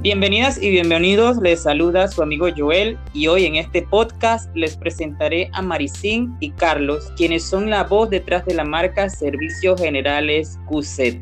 Bienvenidas 0.00 0.62
y 0.62 0.70
bienvenidos, 0.70 1.38
les 1.38 1.64
saluda 1.64 2.06
su 2.06 2.22
amigo 2.22 2.46
Joel 2.56 2.96
y 3.12 3.26
hoy 3.26 3.46
en 3.46 3.56
este 3.56 3.82
podcast 3.82 4.48
les 4.54 4.76
presentaré 4.76 5.50
a 5.54 5.60
Maricín 5.60 6.36
y 6.38 6.52
Carlos, 6.52 7.12
quienes 7.16 7.42
son 7.42 7.68
la 7.68 7.82
voz 7.82 8.08
detrás 8.08 8.46
de 8.46 8.54
la 8.54 8.62
marca 8.62 9.10
Servicios 9.10 9.80
Generales 9.80 10.56
QZ. 10.68 11.18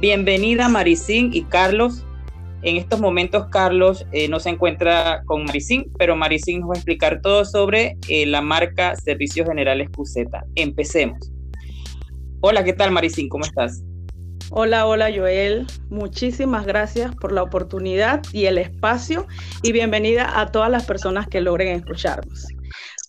Bienvenida 0.00 0.68
Maricín 0.68 1.30
y 1.32 1.44
Carlos. 1.44 2.04
En 2.62 2.76
estos 2.76 2.98
momentos 2.98 3.46
Carlos 3.52 4.04
eh, 4.10 4.26
no 4.26 4.40
se 4.40 4.50
encuentra 4.50 5.22
con 5.26 5.44
Maricín, 5.44 5.86
pero 5.96 6.16
Maricín 6.16 6.58
nos 6.58 6.70
va 6.70 6.74
a 6.74 6.78
explicar 6.78 7.20
todo 7.22 7.44
sobre 7.44 7.96
eh, 8.08 8.26
la 8.26 8.40
marca 8.40 8.96
Servicios 8.96 9.46
Generales 9.46 9.88
QZ. 9.90 10.26
Empecemos. 10.56 11.30
Hola, 12.40 12.64
¿qué 12.64 12.72
tal 12.72 12.90
Maricín? 12.90 13.28
¿Cómo 13.28 13.44
estás? 13.44 13.84
Hola, 14.54 14.86
hola 14.86 15.10
Joel. 15.10 15.66
Muchísimas 15.88 16.66
gracias 16.66 17.14
por 17.16 17.32
la 17.32 17.42
oportunidad 17.42 18.20
y 18.34 18.44
el 18.44 18.58
espacio 18.58 19.26
y 19.62 19.72
bienvenida 19.72 20.38
a 20.38 20.52
todas 20.52 20.70
las 20.70 20.84
personas 20.84 21.26
que 21.26 21.40
logren 21.40 21.68
escucharnos. 21.68 22.48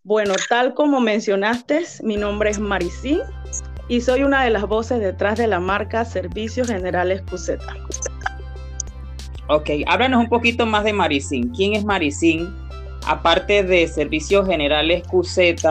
Bueno, 0.06 0.36
tal 0.48 0.74
como 0.74 1.02
mencionaste, 1.02 1.84
mi 2.02 2.16
nombre 2.16 2.50
es 2.50 2.60
Maricín 2.60 3.20
y 3.90 4.00
soy 4.00 4.24
una 4.24 4.46
de 4.46 4.52
las 4.52 4.66
voces 4.66 5.02
detrás 5.02 5.38
de 5.38 5.48
la 5.48 5.60
marca 5.60 6.06
Servicios 6.06 6.70
Generales 6.70 7.22
QZ. 7.24 7.58
Ok, 9.50 9.70
háblanos 9.88 10.22
un 10.22 10.30
poquito 10.30 10.66
más 10.66 10.86
de 10.86 10.94
Maricín. 10.94 11.50
¿Quién 11.50 11.74
es 11.74 11.84
Maricín? 11.84 12.56
Aparte 13.06 13.64
de 13.64 13.86
Servicios 13.90 14.48
Generales 14.48 15.04
QZ, 15.12 15.66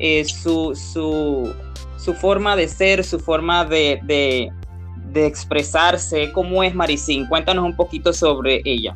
eh, 0.00 0.24
su, 0.24 0.74
su, 0.74 1.54
su, 1.96 2.12
forma 2.12 2.56
de 2.56 2.66
ser, 2.66 3.04
su 3.04 3.20
forma 3.20 3.64
de 3.64 4.50
de 5.16 5.26
expresarse. 5.26 6.30
¿Cómo 6.32 6.62
es 6.62 6.74
Maricín? 6.74 7.26
Cuéntanos 7.26 7.64
un 7.64 7.74
poquito 7.74 8.12
sobre 8.12 8.60
ella. 8.64 8.94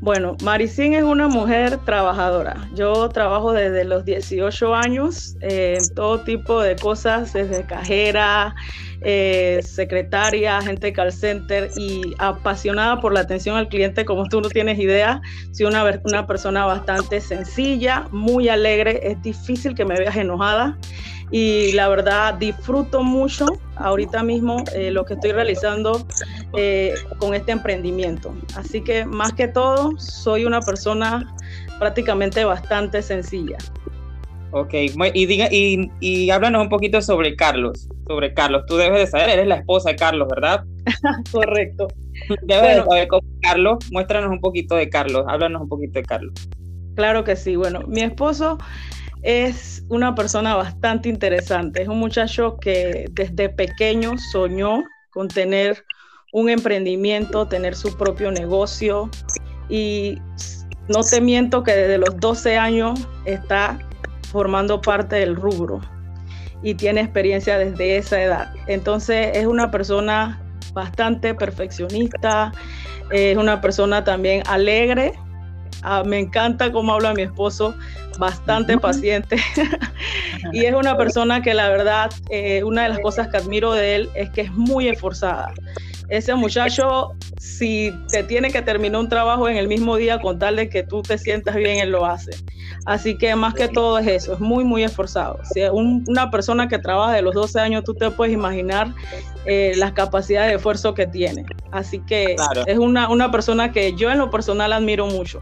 Bueno, 0.00 0.36
Maricín 0.42 0.92
es 0.92 1.02
una 1.02 1.26
mujer 1.26 1.78
trabajadora. 1.78 2.68
Yo 2.74 3.08
trabajo 3.08 3.52
desde 3.52 3.84
los 3.84 4.04
18 4.04 4.74
años 4.74 5.36
en 5.40 5.82
todo 5.94 6.20
tipo 6.20 6.60
de 6.60 6.76
cosas, 6.76 7.32
desde 7.32 7.64
cajera, 7.64 8.54
eh, 9.00 9.60
secretaria, 9.64 10.58
agente 10.58 10.92
call 10.92 11.12
center 11.12 11.70
y 11.76 12.14
apasionada 12.18 13.00
por 13.00 13.14
la 13.14 13.20
atención 13.20 13.56
al 13.56 13.68
cliente, 13.68 14.04
como 14.04 14.28
tú 14.28 14.42
no 14.42 14.50
tienes 14.50 14.78
idea. 14.78 15.20
Soy 15.52 15.66
una, 15.66 15.82
una 16.04 16.26
persona 16.26 16.66
bastante 16.66 17.20
sencilla, 17.20 18.06
muy 18.12 18.48
alegre. 18.50 19.00
Es 19.02 19.20
difícil 19.22 19.74
que 19.74 19.86
me 19.86 19.98
veas 19.98 20.14
enojada 20.14 20.78
y 21.30 21.72
la 21.72 21.88
verdad 21.88 22.34
disfruto 22.34 23.02
mucho 23.02 23.46
ahorita 23.76 24.22
mismo 24.22 24.64
eh, 24.74 24.90
lo 24.90 25.04
que 25.04 25.14
estoy 25.14 25.32
realizando 25.32 26.06
eh, 26.56 26.94
con 27.18 27.34
este 27.34 27.52
emprendimiento. 27.52 28.34
Así 28.54 28.82
que 28.82 29.04
más 29.04 29.32
que 29.32 29.48
todo, 29.48 29.92
soy 29.98 30.44
una 30.44 30.60
persona 30.60 31.34
prácticamente 31.78 32.44
bastante 32.44 33.02
sencilla. 33.02 33.58
Ok, 34.52 34.74
y, 35.12 35.26
diga, 35.26 35.48
y, 35.50 35.90
y 36.00 36.30
háblanos 36.30 36.62
un 36.62 36.68
poquito 36.68 37.02
sobre 37.02 37.36
Carlos. 37.36 37.88
Sobre 38.06 38.32
Carlos, 38.32 38.64
tú 38.66 38.76
debes 38.76 39.00
de 39.00 39.06
saber, 39.06 39.30
eres 39.30 39.46
la 39.48 39.56
esposa 39.56 39.90
de 39.90 39.96
Carlos, 39.96 40.28
¿verdad? 40.28 40.64
Correcto. 41.32 41.88
Debes 42.42 42.76
de 42.76 42.84
saber 42.84 43.08
cómo 43.08 43.26
Carlos. 43.42 43.78
Muéstranos 43.90 44.30
un 44.30 44.40
poquito 44.40 44.76
de 44.76 44.88
Carlos, 44.88 45.24
háblanos 45.28 45.62
un 45.62 45.68
poquito 45.68 45.98
de 45.98 46.04
Carlos. 46.04 46.32
Claro 46.94 47.24
que 47.24 47.36
sí. 47.36 47.56
Bueno, 47.56 47.82
mi 47.86 48.00
esposo 48.00 48.58
es 49.26 49.84
una 49.88 50.14
persona 50.14 50.54
bastante 50.54 51.08
interesante. 51.08 51.82
Es 51.82 51.88
un 51.88 51.98
muchacho 51.98 52.58
que 52.58 53.06
desde 53.10 53.48
pequeño 53.48 54.12
soñó 54.30 54.84
con 55.10 55.26
tener 55.26 55.84
un 56.32 56.48
emprendimiento, 56.48 57.48
tener 57.48 57.74
su 57.74 57.96
propio 57.96 58.30
negocio 58.30 59.10
y 59.68 60.20
no 60.88 61.02
te 61.02 61.20
miento 61.20 61.64
que 61.64 61.72
desde 61.72 61.98
los 61.98 62.16
12 62.20 62.56
años 62.56 63.00
está 63.24 63.80
formando 64.30 64.80
parte 64.80 65.16
del 65.16 65.34
rubro 65.34 65.80
y 66.62 66.74
tiene 66.74 67.00
experiencia 67.00 67.58
desde 67.58 67.96
esa 67.96 68.22
edad. 68.22 68.54
Entonces 68.68 69.30
es 69.34 69.46
una 69.46 69.72
persona 69.72 70.40
bastante 70.72 71.34
perfeccionista, 71.34 72.52
es 73.10 73.36
una 73.36 73.60
persona 73.60 74.04
también 74.04 74.44
alegre 74.46 75.14
Ah, 75.88 76.02
me 76.04 76.18
encanta 76.18 76.72
cómo 76.72 76.92
habla 76.94 77.14
mi 77.14 77.22
esposo, 77.22 77.72
bastante 78.18 78.76
paciente. 78.76 79.36
y 80.52 80.64
es 80.64 80.74
una 80.74 80.96
persona 80.96 81.42
que 81.42 81.54
la 81.54 81.68
verdad, 81.68 82.10
eh, 82.28 82.64
una 82.64 82.82
de 82.82 82.88
las 82.88 82.98
cosas 82.98 83.28
que 83.28 83.36
admiro 83.36 83.72
de 83.72 83.94
él 83.94 84.10
es 84.16 84.28
que 84.30 84.40
es 84.40 84.52
muy 84.52 84.88
esforzada. 84.88 85.54
Ese 86.08 86.34
muchacho, 86.34 87.12
si 87.38 87.92
te 88.10 88.24
tiene 88.24 88.50
que 88.50 88.62
terminar 88.62 89.00
un 89.00 89.08
trabajo 89.08 89.48
en 89.48 89.58
el 89.58 89.68
mismo 89.68 89.94
día 89.94 90.20
con 90.20 90.40
tal 90.40 90.56
de 90.56 90.68
que 90.68 90.82
tú 90.82 91.02
te 91.02 91.18
sientas 91.18 91.54
bien, 91.54 91.78
él 91.78 91.90
lo 91.90 92.04
hace. 92.04 92.32
Así 92.84 93.16
que 93.16 93.36
más 93.36 93.54
que 93.54 93.68
todo 93.68 94.00
es 94.00 94.08
eso, 94.08 94.34
es 94.34 94.40
muy, 94.40 94.64
muy 94.64 94.82
esforzado. 94.82 95.38
Si 95.52 95.60
es 95.60 95.70
una 95.72 96.32
persona 96.32 96.66
que 96.66 96.80
trabaja 96.80 97.12
de 97.12 97.22
los 97.22 97.32
12 97.32 97.60
años, 97.60 97.84
tú 97.84 97.94
te 97.94 98.10
puedes 98.10 98.34
imaginar 98.34 98.92
eh, 99.44 99.72
las 99.76 99.92
capacidades 99.92 100.50
de 100.50 100.56
esfuerzo 100.56 100.94
que 100.94 101.06
tiene. 101.06 101.46
Así 101.70 102.00
que 102.00 102.34
es 102.66 102.78
una, 102.78 103.08
una 103.08 103.30
persona 103.30 103.70
que 103.70 103.94
yo 103.94 104.10
en 104.10 104.18
lo 104.18 104.32
personal 104.32 104.72
admiro 104.72 105.06
mucho. 105.06 105.40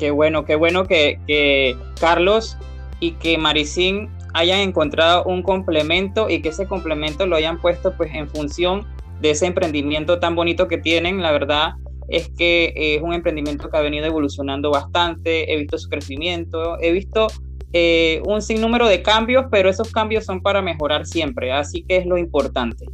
Qué 0.00 0.10
bueno, 0.10 0.46
qué 0.46 0.54
bueno 0.54 0.86
que, 0.86 1.76
Carlos 2.00 2.56
y 3.00 3.12
que 3.12 3.36
Maricín 3.36 4.08
hayan 4.32 4.60
encontrado 4.60 5.24
un 5.24 5.42
complemento 5.42 6.30
y 6.30 6.40
que 6.40 6.48
ese 6.48 6.66
complemento 6.66 7.26
lo 7.26 7.36
hayan 7.36 7.60
puesto 7.60 7.94
pues 7.94 8.10
en 8.14 8.26
función 8.26 8.86
de 9.20 9.32
ese 9.32 9.44
emprendimiento 9.44 10.18
tan 10.18 10.34
bonito 10.34 10.68
que 10.68 10.78
tienen. 10.78 11.20
La 11.20 11.32
verdad 11.32 11.72
es 12.08 12.30
que 12.30 12.72
es 12.74 13.02
un 13.02 13.12
emprendimiento 13.12 13.68
que 13.68 13.76
ha 13.76 13.82
venido 13.82 14.06
evolucionando 14.06 14.70
bastante, 14.70 15.52
he 15.52 15.58
visto 15.58 15.76
su 15.76 15.90
crecimiento, 15.90 16.80
he 16.80 16.92
visto 16.92 17.26
eh, 17.74 18.22
un 18.24 18.40
sinnúmero 18.40 18.88
de 18.88 19.02
cambios, 19.02 19.48
pero 19.50 19.68
esos 19.68 19.92
cambios 19.92 20.24
son 20.24 20.40
para 20.40 20.62
mejorar 20.62 21.04
siempre, 21.04 21.52
así 21.52 21.82
que 21.82 21.98
es 21.98 22.06
lo 22.06 22.16
importante. 22.16 22.86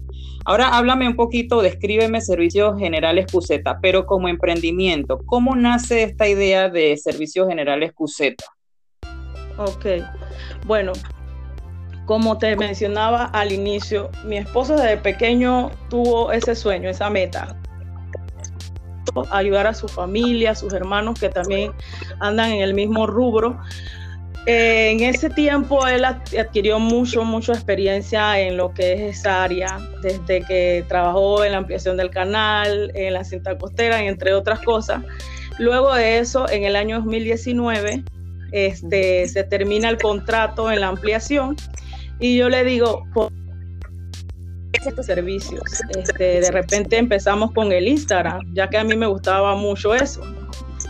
Ahora 0.49 0.69
háblame 0.69 1.09
un 1.09 1.17
poquito, 1.17 1.61
descríbeme 1.61 2.21
Servicios 2.21 2.79
Generales 2.79 3.27
QZ, 3.27 3.63
pero 3.83 4.07
como 4.07 4.29
emprendimiento, 4.29 5.19
¿cómo 5.27 5.57
nace 5.57 6.05
esta 6.05 6.29
idea 6.29 6.69
de 6.69 6.97
Servicios 6.97 7.49
Generales 7.49 7.93
QZ? 7.93 8.37
Ok, 9.59 9.87
bueno, 10.65 10.93
como 12.05 12.39
te 12.39 12.55
mencionaba 12.55 13.25
al 13.25 13.51
inicio, 13.51 14.09
mi 14.25 14.37
esposo 14.37 14.77
desde 14.77 14.99
pequeño 14.99 15.73
tuvo 15.91 16.31
ese 16.31 16.55
sueño, 16.55 16.89
esa 16.89 17.11
meta, 17.11 17.61
ayudar 19.33 19.67
a 19.67 19.75
su 19.75 19.89
familia, 19.89 20.53
a 20.53 20.55
sus 20.55 20.73
hermanos 20.73 21.19
que 21.19 21.29
también 21.29 21.73
andan 22.21 22.53
en 22.53 22.61
el 22.61 22.73
mismo 22.73 23.09
rubro. 23.09 23.59
Eh, 24.47 24.93
en 24.93 25.01
ese 25.01 25.29
tiempo 25.29 25.87
él 25.89 26.05
adquirió 26.05 26.79
mucho, 26.79 27.25
mucha 27.25 27.53
experiencia 27.53 28.39
en 28.41 28.57
lo 28.57 28.73
que 28.73 28.93
es 28.93 29.19
esa 29.19 29.43
área, 29.43 29.81
desde 30.03 30.43
que 30.43 30.85
trabajó 30.87 31.45
en 31.45 31.53
la 31.53 31.59
ampliación 31.59 31.97
del 31.97 32.11
canal, 32.11 32.93
en 32.95 33.13
la 33.13 33.25
cinta 33.25 33.59
costera, 33.59 34.03
entre 34.05 34.35
otras 34.35 34.61
cosas. 34.61 35.03
Luego 35.59 35.95
de 35.95 36.19
eso, 36.19 36.49
en 36.49 36.65
el 36.65 36.77
año 36.77 36.99
2019, 36.99 38.05
este, 38.53 39.27
se 39.27 39.43
termina 39.43 39.89
el 39.89 39.99
contrato 39.99 40.71
en 40.71 40.81
la 40.81 40.89
ampliación 40.89 41.57
y 42.21 42.37
yo 42.37 42.49
le 42.49 42.63
digo, 42.63 43.05
estos 44.87 45.07
servicios. 45.07 45.63
Este, 45.97 46.41
de 46.41 46.51
repente 46.51 46.99
empezamos 46.99 47.53
con 47.53 47.73
el 47.73 47.89
Instagram, 47.89 48.41
ya 48.55 48.69
que 48.69 48.79
a 48.79 48.85
mí 48.85 48.95
me 48.97 49.07
gustaba 49.07 49.57
mucho 49.57 49.95
eso. 49.95 50.21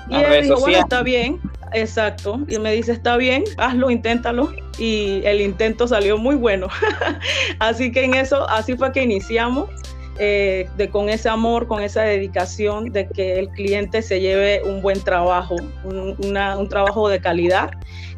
Y 0.08 0.16
él 0.16 0.42
dijo, 0.44 0.60
bueno, 0.60 0.78
está 0.78 1.02
bien, 1.02 1.40
Exacto, 1.72 2.40
y 2.48 2.58
me 2.58 2.72
dice, 2.72 2.92
está 2.92 3.16
bien, 3.16 3.44
hazlo, 3.58 3.90
inténtalo. 3.90 4.52
Y 4.78 5.22
el 5.24 5.40
intento 5.40 5.88
salió 5.88 6.18
muy 6.18 6.36
bueno. 6.36 6.68
así 7.58 7.90
que 7.90 8.04
en 8.04 8.14
eso, 8.14 8.48
así 8.48 8.76
fue 8.76 8.92
que 8.92 9.02
iniciamos, 9.02 9.68
eh, 10.18 10.68
de, 10.78 10.88
con 10.88 11.10
ese 11.10 11.28
amor, 11.28 11.66
con 11.66 11.82
esa 11.82 12.02
dedicación 12.02 12.90
de 12.90 13.06
que 13.08 13.38
el 13.38 13.48
cliente 13.50 14.00
se 14.00 14.20
lleve 14.20 14.62
un 14.64 14.80
buen 14.80 15.00
trabajo, 15.02 15.56
un, 15.84 16.68
trabajo 16.70 17.08
de 17.08 17.20
calidad, 17.20 17.70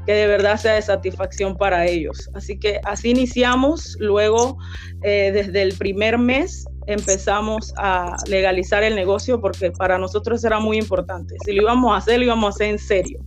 que 0.07 0.13
de 0.13 0.29
verdad 0.29 0.57
sea 0.59 0.75
de 0.75 0.83
satisfacción 0.83 1.57
para 1.57 1.87
ellos. 1.87 2.31
Así 2.35 2.59
que 2.59 2.81
así 2.85 3.11
iniciamos, 3.11 3.97
luego 3.99 4.59
eh, 5.03 5.33
desde 5.33 5.63
el 5.63 5.75
primer 5.77 6.19
mes 6.19 6.67
empezamos 6.87 7.75
a 7.77 8.17
legalizar 8.29 8.83
el 8.83 8.95
negocio 8.95 9.41
porque 9.41 9.71
para 9.71 9.99
nosotros 9.99 10.43
era 10.45 10.59
muy 10.59 10.79
importante. 10.79 11.35
Si 11.45 11.53
lo 11.53 11.63
íbamos 11.63 11.93
a 11.93 11.99
hacer, 11.99 12.19
lo 12.19 12.25
íbamos 12.25 12.47
a 12.47 12.51
hacer 12.51 12.69
en 12.69 12.79
serio. 12.79 13.21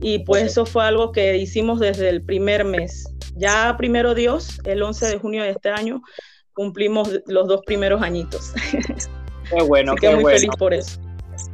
Y 0.00 0.20
pues 0.20 0.44
eso 0.44 0.66
fue 0.66 0.84
algo 0.84 1.12
que 1.12 1.36
hicimos 1.36 1.78
desde 1.78 2.08
el 2.08 2.22
primer 2.22 2.64
mes. 2.64 3.04
Ya 3.36 3.74
primero 3.76 4.14
Dios, 4.14 4.60
el 4.64 4.82
11 4.82 5.06
de 5.06 5.18
junio 5.18 5.42
de 5.42 5.50
este 5.50 5.68
año, 5.70 6.02
cumplimos 6.54 7.20
los 7.26 7.48
dos 7.48 7.62
primeros 7.66 8.02
añitos. 8.02 8.52
Qué 9.50 9.62
bueno, 9.64 9.94
qué 9.96 10.14
muy 10.14 10.32
feliz 10.32 10.50
por 10.58 10.72
eso. 10.72 11.00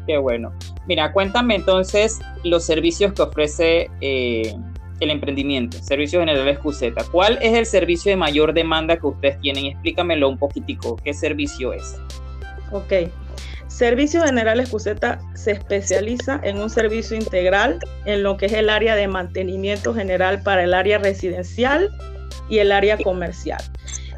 Qué 0.06 0.18
bueno. 0.18 0.52
Mira, 0.86 1.12
cuéntame 1.12 1.54
entonces 1.54 2.18
los 2.44 2.64
servicios 2.64 3.12
que 3.12 3.22
ofrece 3.22 3.90
eh, 4.00 4.54
el 5.00 5.10
emprendimiento, 5.10 5.78
Servicios 5.82 6.20
Generales 6.20 6.58
QZ. 6.58 7.08
¿Cuál 7.10 7.38
es 7.40 7.54
el 7.54 7.66
servicio 7.66 8.10
de 8.10 8.16
mayor 8.16 8.52
demanda 8.52 8.96
que 8.98 9.06
ustedes 9.06 9.40
tienen? 9.40 9.66
Explícamelo 9.66 10.28
un 10.28 10.38
poquitico. 10.38 10.96
¿Qué 10.96 11.14
servicio 11.14 11.72
es? 11.72 11.96
Ok. 12.72 12.92
Servicios 13.76 14.24
Generales 14.24 14.70
Cuseta 14.70 15.20
se 15.34 15.50
especializa 15.50 16.40
en 16.42 16.58
un 16.62 16.70
servicio 16.70 17.14
integral 17.14 17.78
en 18.06 18.22
lo 18.22 18.38
que 18.38 18.46
es 18.46 18.54
el 18.54 18.70
área 18.70 18.96
de 18.96 19.06
mantenimiento 19.06 19.92
general 19.92 20.40
para 20.40 20.64
el 20.64 20.72
área 20.72 20.96
residencial 20.96 21.90
y 22.48 22.60
el 22.60 22.72
área 22.72 22.96
comercial. 22.96 23.62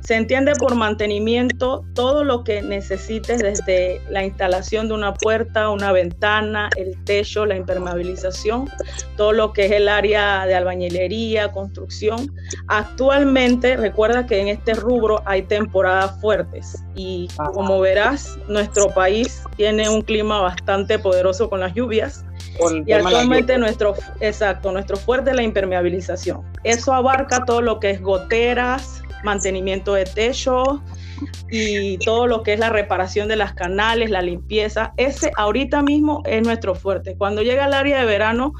Se 0.08 0.16
entiende 0.16 0.54
por 0.54 0.74
mantenimiento 0.74 1.84
todo 1.92 2.24
lo 2.24 2.42
que 2.42 2.62
necesites 2.62 3.42
desde 3.42 4.00
la 4.08 4.24
instalación 4.24 4.88
de 4.88 4.94
una 4.94 5.12
puerta, 5.12 5.68
una 5.68 5.92
ventana, 5.92 6.70
el 6.78 6.96
techo, 7.04 7.44
la 7.44 7.56
impermeabilización, 7.56 8.70
todo 9.18 9.32
lo 9.32 9.52
que 9.52 9.66
es 9.66 9.72
el 9.72 9.86
área 9.86 10.46
de 10.46 10.54
albañilería, 10.54 11.52
construcción. 11.52 12.34
Actualmente, 12.68 13.76
recuerda 13.76 14.24
que 14.24 14.40
en 14.40 14.48
este 14.48 14.72
rubro 14.72 15.20
hay 15.26 15.42
temporadas 15.42 16.18
fuertes 16.22 16.82
y 16.94 17.28
como 17.52 17.78
verás, 17.78 18.38
nuestro 18.48 18.88
país 18.88 19.44
tiene 19.58 19.90
un 19.90 20.00
clima 20.00 20.40
bastante 20.40 20.98
poderoso 20.98 21.50
con 21.50 21.60
las 21.60 21.74
lluvias. 21.74 22.24
Y 22.86 22.92
actualmente 22.92 23.58
nuestro, 23.58 23.94
exacto, 24.20 24.72
nuestro 24.72 24.96
fuerte 24.96 25.30
es 25.30 25.36
la 25.36 25.42
impermeabilización. 25.42 26.42
Eso 26.64 26.94
abarca 26.94 27.44
todo 27.44 27.60
lo 27.60 27.78
que 27.78 27.90
es 27.90 28.00
goteras, 28.00 28.97
mantenimiento 29.24 29.94
de 29.94 30.04
techo 30.04 30.82
y 31.50 31.98
todo 31.98 32.26
lo 32.26 32.42
que 32.42 32.52
es 32.52 32.60
la 32.60 32.70
reparación 32.70 33.28
de 33.28 33.36
las 33.36 33.54
canales, 33.54 34.10
la 34.10 34.22
limpieza. 34.22 34.92
Ese 34.96 35.32
ahorita 35.36 35.82
mismo 35.82 36.22
es 36.26 36.42
nuestro 36.42 36.74
fuerte. 36.74 37.16
Cuando 37.16 37.42
llega 37.42 37.66
el 37.66 37.74
área 37.74 38.00
de 38.00 38.06
verano, 38.06 38.52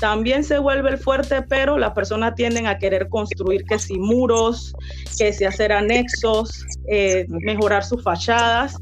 también 0.00 0.44
se 0.44 0.58
vuelve 0.58 0.90
el 0.90 0.98
fuerte, 0.98 1.42
pero 1.42 1.78
las 1.78 1.92
personas 1.92 2.34
tienden 2.34 2.66
a 2.66 2.78
querer 2.78 3.08
construir 3.08 3.64
que 3.64 3.78
si 3.78 3.98
muros, 3.98 4.74
que 5.18 5.32
si 5.32 5.44
hacer 5.44 5.72
anexos, 5.72 6.64
eh, 6.88 7.26
mejorar 7.28 7.84
sus 7.84 8.02
fachadas. 8.02 8.76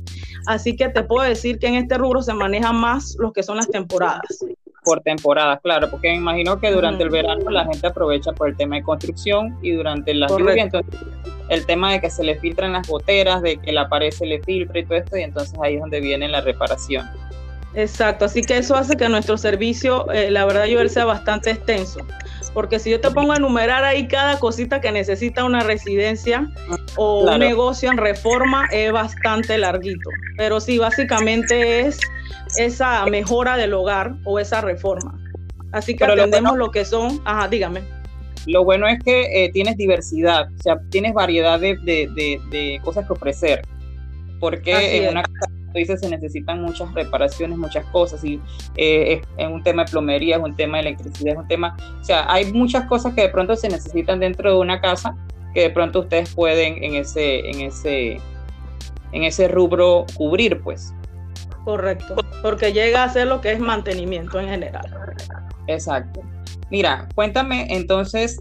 Así 0.46 0.76
que 0.76 0.88
te 0.88 1.02
puedo 1.02 1.26
decir 1.28 1.58
que 1.58 1.68
en 1.68 1.76
este 1.76 1.96
rubro 1.96 2.22
se 2.22 2.34
maneja 2.34 2.72
más 2.72 3.16
lo 3.18 3.32
que 3.32 3.42
son 3.42 3.56
las 3.56 3.68
temporadas 3.68 4.44
por 4.82 5.00
temporadas, 5.00 5.60
claro, 5.62 5.90
porque 5.90 6.08
me 6.08 6.16
imagino 6.16 6.58
que 6.58 6.70
durante 6.70 7.02
el 7.02 7.10
verano 7.10 7.50
la 7.50 7.64
gente 7.64 7.86
aprovecha 7.86 8.32
por 8.32 8.48
el 8.48 8.56
tema 8.56 8.76
de 8.76 8.82
construcción 8.82 9.56
y 9.62 9.72
durante 9.72 10.12
la 10.14 10.26
lluvia, 10.26 10.64
entonces 10.64 11.00
el 11.48 11.66
tema 11.66 11.92
de 11.92 12.00
que 12.00 12.10
se 12.10 12.24
le 12.24 12.36
filtran 12.36 12.72
las 12.72 12.88
goteras, 12.88 13.42
de 13.42 13.58
que 13.58 13.72
la 13.72 13.88
pared 13.88 14.10
se 14.10 14.26
le 14.26 14.42
filtre 14.42 14.80
y 14.80 14.84
todo 14.84 14.98
esto, 14.98 15.16
y 15.16 15.22
entonces 15.22 15.56
ahí 15.62 15.74
es 15.74 15.80
donde 15.80 16.00
viene 16.00 16.28
la 16.28 16.40
reparación. 16.40 17.06
Exacto, 17.74 18.26
así 18.26 18.42
que 18.42 18.58
eso 18.58 18.76
hace 18.76 18.96
que 18.96 19.08
nuestro 19.08 19.38
servicio, 19.38 20.10
eh, 20.10 20.30
la 20.30 20.44
verdad, 20.44 20.66
yo 20.66 20.86
sea 20.88 21.04
bastante 21.04 21.52
extenso. 21.52 22.00
Porque 22.52 22.78
si 22.78 22.90
yo 22.90 23.00
te 23.00 23.10
pongo 23.10 23.32
a 23.32 23.36
enumerar 23.36 23.82
ahí 23.82 24.06
cada 24.08 24.38
cosita 24.38 24.80
que 24.82 24.92
necesita 24.92 25.44
una 25.44 25.60
residencia 25.60 26.50
o 26.96 27.24
un 27.24 27.38
negocio 27.38 27.90
en 27.90 27.96
reforma, 27.96 28.68
es 28.70 28.92
bastante 28.92 29.56
larguito. 29.56 30.10
Pero 30.36 30.60
sí, 30.60 30.76
básicamente 30.76 31.80
es 31.80 31.98
esa 32.58 33.06
mejora 33.06 33.56
del 33.56 33.72
hogar 33.72 34.16
o 34.24 34.38
esa 34.38 34.60
reforma. 34.60 35.18
Así 35.72 35.96
que 35.96 36.04
atendemos 36.04 36.58
lo, 36.58 36.70
que 36.70 36.84
son, 36.84 37.22
ajá, 37.24 37.48
dígame. 37.48 37.80
Lo 38.46 38.64
bueno 38.64 38.86
es 38.86 38.98
que 39.02 39.44
eh, 39.44 39.50
tienes 39.52 39.78
diversidad, 39.78 40.48
o 40.58 40.62
sea, 40.62 40.78
tienes 40.90 41.14
variedad 41.14 41.58
de, 41.58 41.76
de, 41.76 42.80
cosas 42.82 43.06
que 43.06 43.14
ofrecer. 43.14 43.62
Porque 44.40 44.98
en 44.98 45.10
una 45.10 45.22
casa, 45.22 45.50
tú 45.72 45.78
dices, 45.78 46.00
se 46.00 46.08
necesitan 46.08 46.62
muchas 46.62 46.92
reparaciones, 46.94 47.58
muchas 47.58 47.84
cosas, 47.86 48.22
y 48.24 48.40
eh, 48.76 49.22
es, 49.36 49.46
un 49.48 49.62
tema 49.62 49.84
de 49.84 49.90
plomería, 49.90 50.36
es 50.36 50.42
un 50.42 50.54
tema 50.54 50.78
de 50.78 50.88
electricidad, 50.88 51.34
es 51.34 51.38
un 51.38 51.48
tema, 51.48 51.76
o 52.00 52.04
sea, 52.04 52.30
hay 52.32 52.52
muchas 52.52 52.86
cosas 52.86 53.14
que 53.14 53.22
de 53.22 53.28
pronto 53.28 53.56
se 53.56 53.68
necesitan 53.68 54.20
dentro 54.20 54.50
de 54.50 54.58
una 54.58 54.80
casa 54.80 55.14
que 55.54 55.62
de 55.62 55.70
pronto 55.70 56.00
ustedes 56.00 56.34
pueden 56.34 56.82
en 56.82 56.94
ese, 56.94 57.40
en 57.50 57.60
ese, 57.60 58.20
en 59.12 59.24
ese 59.24 59.48
rubro 59.48 60.06
cubrir, 60.16 60.60
pues. 60.62 60.94
Correcto, 61.64 62.16
porque 62.42 62.72
llega 62.72 63.04
a 63.04 63.08
ser 63.08 63.26
lo 63.26 63.40
que 63.40 63.52
es 63.52 63.60
mantenimiento 63.60 64.40
en 64.40 64.48
general. 64.48 64.86
Exacto. 65.68 66.22
Mira, 66.70 67.08
cuéntame 67.14 67.66
entonces, 67.70 68.40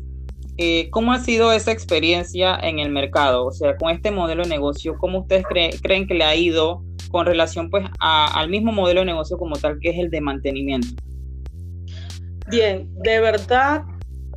eh, 0.64 0.92
¿cómo 0.92 1.12
ha 1.12 1.18
sido 1.18 1.52
esa 1.52 1.72
experiencia 1.72 2.56
en 2.62 2.78
el 2.78 2.92
mercado? 2.92 3.48
O 3.48 3.52
sea, 3.52 3.76
con 3.78 3.90
este 3.90 4.12
modelo 4.12 4.44
de 4.44 4.50
negocio, 4.50 4.96
¿cómo 5.00 5.22
ustedes 5.22 5.44
creen 5.82 6.06
que 6.06 6.14
le 6.14 6.24
ha 6.24 6.36
ido 6.36 6.84
con 7.10 7.26
relación 7.26 7.72
pues 7.72 7.84
al 8.00 8.48
mismo 8.48 8.72
modelo 8.72 9.00
de 9.00 9.08
negocio 9.08 9.40
como 9.40 9.56
tal 9.56 9.80
que 9.82 9.90
es 9.90 9.98
el 9.98 10.12
de 10.12 10.22
mantenimiento? 10.22 10.90
Bien, 12.52 12.88
de 13.02 13.20
verdad, 13.22 13.82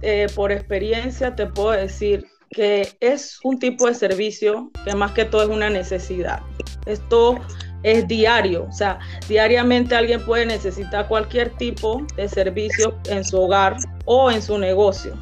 eh, 0.00 0.28
por 0.34 0.50
experiencia 0.50 1.34
te 1.34 1.46
puedo 1.46 1.72
decir 1.72 2.24
que 2.48 2.88
es 3.00 3.38
un 3.44 3.58
tipo 3.58 3.86
de 3.86 3.94
servicio 3.94 4.70
que 4.86 4.94
más 4.94 5.12
que 5.12 5.26
todo 5.26 5.42
es 5.42 5.50
una 5.50 5.68
necesidad. 5.68 6.40
Esto 6.86 7.38
es 7.82 8.08
diario, 8.08 8.66
o 8.66 8.72
sea, 8.72 8.98
diariamente 9.28 9.94
alguien 9.94 10.24
puede 10.24 10.46
necesitar 10.46 11.06
cualquier 11.06 11.50
tipo 11.50 12.00
de 12.16 12.30
servicio 12.30 12.98
en 13.10 13.24
su 13.24 13.42
hogar 13.42 13.76
o 14.06 14.30
en 14.30 14.40
su 14.40 14.56
negocio. 14.56 15.12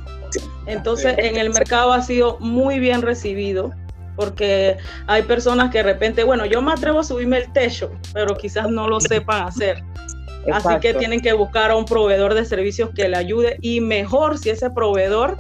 Entonces, 0.67 1.15
en 1.19 1.37
el 1.37 1.51
mercado 1.51 1.93
ha 1.93 2.03
sido 2.03 2.39
muy 2.41 2.79
bien 2.79 3.03
recibido 3.03 3.73
porque 4.17 4.77
hay 5.07 5.23
personas 5.23 5.71
que 5.71 5.79
de 5.79 5.85
repente, 5.85 6.25
bueno, 6.25 6.45
yo 6.47 6.61
me 6.61 6.73
atrevo 6.73 7.01
a 7.01 7.05
subirme 7.05 7.39
el 7.39 7.53
techo, 7.53 7.91
pero 8.13 8.37
quizás 8.37 8.69
no 8.69 8.89
lo 8.89 9.01
sepan 9.01 9.49
hacer. 9.49 9.83
Así 10.53 10.69
que 10.81 10.95
tienen 10.95 11.21
que 11.21 11.33
buscar 11.33 11.71
a 11.71 11.77
un 11.77 11.85
proveedor 11.85 12.35
de 12.35 12.45
servicios 12.45 12.91
que 12.95 13.09
le 13.09 13.17
ayude 13.17 13.59
y 13.61 13.81
mejor 13.81 14.39
si 14.39 14.51
ese 14.51 14.71
proveedor 14.71 15.37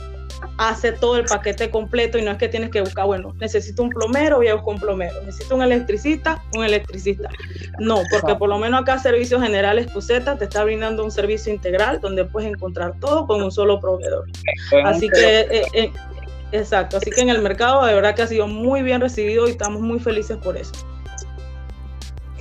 hace 0.58 0.92
todo 0.92 1.16
el 1.16 1.24
paquete 1.24 1.70
completo 1.70 2.18
y 2.18 2.22
no 2.22 2.30
es 2.30 2.38
que 2.38 2.48
tienes 2.48 2.70
que 2.70 2.80
buscar, 2.80 3.06
bueno, 3.06 3.34
necesito 3.40 3.82
un 3.82 3.90
plomero, 3.90 4.36
voy 4.36 4.48
a 4.48 4.54
buscar 4.54 4.74
un 4.74 4.80
plomero, 4.80 5.14
necesito 5.24 5.56
un 5.56 5.62
electricista, 5.62 6.42
un 6.54 6.64
electricista. 6.64 7.28
No, 7.78 8.02
porque 8.10 8.34
por 8.34 8.48
lo 8.48 8.58
menos 8.58 8.82
acá 8.82 8.98
Servicios 8.98 9.42
Generales 9.42 9.90
Cuseta 9.92 10.36
te 10.36 10.44
está 10.44 10.64
brindando 10.64 11.04
un 11.04 11.10
servicio 11.10 11.52
integral 11.52 12.00
donde 12.00 12.24
puedes 12.24 12.50
encontrar 12.50 12.98
todo 13.00 13.26
con 13.26 13.42
un 13.42 13.50
solo 13.50 13.80
proveedor. 13.80 14.26
Así 14.84 15.08
que, 15.08 15.40
eh, 15.40 15.62
eh, 15.72 15.92
exacto, 16.52 16.98
así 16.98 17.10
que 17.10 17.22
en 17.22 17.30
el 17.30 17.40
mercado 17.40 17.84
de 17.84 17.94
verdad 17.94 18.14
que 18.14 18.22
ha 18.22 18.26
sido 18.26 18.46
muy 18.46 18.82
bien 18.82 19.00
recibido 19.00 19.48
y 19.48 19.52
estamos 19.52 19.80
muy 19.80 19.98
felices 19.98 20.36
por 20.36 20.56
eso. 20.56 20.72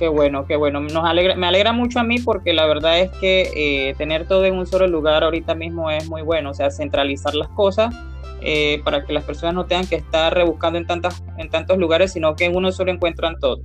Qué 0.02 0.08
bueno, 0.08 0.46
qué 0.46 0.56
bueno. 0.56 0.80
Nos 0.80 1.04
alegra, 1.04 1.36
me 1.36 1.46
alegra 1.46 1.72
mucho 1.72 2.00
a 2.00 2.02
mí 2.02 2.18
porque 2.18 2.52
la 2.52 2.66
verdad 2.66 2.98
es 2.98 3.08
que 3.20 3.52
eh, 3.54 3.94
tener 3.98 4.26
todo 4.26 4.44
en 4.44 4.56
un 4.56 4.66
solo 4.66 4.88
lugar 4.88 5.22
ahorita 5.22 5.54
mismo 5.54 5.92
es 5.92 6.08
muy 6.08 6.22
bueno, 6.22 6.50
o 6.50 6.54
sea, 6.54 6.72
centralizar 6.72 7.36
las 7.36 7.46
cosas 7.50 7.94
eh, 8.40 8.80
para 8.84 9.04
que 9.04 9.12
las 9.12 9.22
personas 9.22 9.54
no 9.54 9.64
tengan 9.66 9.86
que 9.86 9.94
estar 9.94 10.34
rebuscando 10.34 10.76
en, 10.80 10.88
tantas, 10.88 11.22
en 11.38 11.48
tantos 11.50 11.78
lugares, 11.78 12.14
sino 12.14 12.34
que 12.34 12.46
en 12.46 12.56
uno 12.56 12.72
solo 12.72 12.90
encuentran 12.90 13.38
todo. 13.38 13.60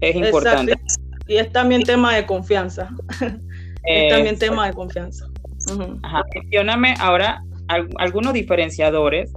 Es 0.00 0.14
importante. 0.14 0.74
Y 1.26 1.34
es 1.34 1.50
también 1.50 1.82
tema 1.82 2.14
de 2.14 2.24
confianza. 2.26 2.88
es 3.82 4.08
también 4.08 4.38
tema 4.38 4.68
de 4.68 4.72
confianza. 4.72 5.26
Ajá. 6.04 6.22
Mencióname 6.32 6.94
ahora 7.00 7.42
algunos 7.98 8.34
diferenciadores 8.34 9.32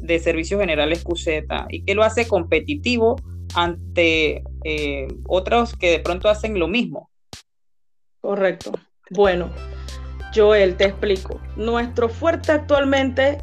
de 0.00 0.20
servicios 0.20 0.60
generales 0.60 1.02
QZ 1.02 1.26
y 1.70 1.82
qué 1.82 1.96
lo 1.96 2.04
hace 2.04 2.28
competitivo 2.28 3.16
ante 3.56 4.44
eh, 4.64 5.08
otros 5.26 5.74
que 5.76 5.90
de 5.90 6.00
pronto 6.00 6.28
hacen 6.28 6.58
lo 6.58 6.68
mismo. 6.68 7.10
Correcto. 8.20 8.72
Bueno, 9.10 9.50
Joel, 10.34 10.76
te 10.76 10.84
explico. 10.84 11.40
Nuestro 11.56 12.08
fuerte 12.08 12.52
actualmente 12.52 13.38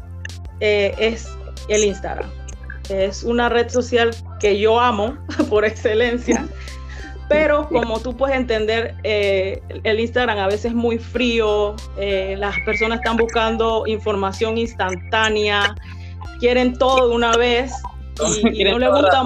eh, 0.60 0.94
es 0.98 1.28
el 1.68 1.84
Instagram. 1.84 2.30
Es 2.88 3.22
una 3.22 3.48
red 3.48 3.68
social 3.68 4.10
que 4.40 4.58
yo 4.58 4.80
amo 4.80 5.16
por 5.48 5.64
excelencia. 5.64 6.46
Pero 7.28 7.68
como 7.68 8.00
tú 8.00 8.16
puedes 8.16 8.36
entender, 8.36 8.96
eh, 9.04 9.62
el 9.84 10.00
Instagram 10.00 10.38
a 10.38 10.46
veces 10.46 10.66
es 10.66 10.74
muy 10.74 10.98
frío, 10.98 11.76
las 11.96 12.56
personas 12.64 12.98
están 12.98 13.16
buscando 13.16 13.84
información 13.86 14.58
instantánea, 14.58 15.76
quieren 16.40 16.76
todo 16.76 17.08
de 17.08 17.14
una 17.14 17.36
vez 17.36 17.72
y, 18.42 18.62
y 18.62 18.64
no 18.64 18.80
les 18.80 18.90
gusta, 18.90 19.22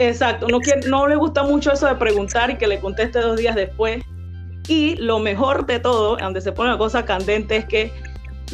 Exacto, 0.00 0.48
no, 0.48 0.60
no 0.88 1.06
le 1.06 1.14
gusta 1.14 1.42
mucho 1.42 1.72
eso 1.72 1.86
de 1.86 1.94
preguntar 1.94 2.50
y 2.50 2.56
que 2.56 2.66
le 2.66 2.80
conteste 2.80 3.20
dos 3.20 3.36
días 3.36 3.54
después. 3.54 4.02
Y 4.66 4.96
lo 4.96 5.18
mejor 5.18 5.66
de 5.66 5.78
todo, 5.78 6.16
donde 6.16 6.40
se 6.40 6.52
pone 6.52 6.70
la 6.70 6.78
cosa 6.78 7.04
candente, 7.04 7.56
es 7.56 7.66
que 7.66 7.92